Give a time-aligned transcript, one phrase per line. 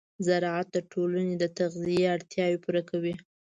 [0.25, 3.13] زراعت د ټولنې د تغذیې اړتیاوې پوره کوي.